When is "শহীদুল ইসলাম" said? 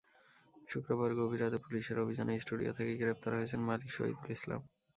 3.91-4.61